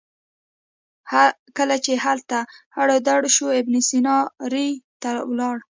[1.57, 2.37] کله چې هلته
[2.81, 4.17] اړو دوړ شو ابن سینا
[4.51, 4.67] ري
[5.01, 5.57] ته ولاړ.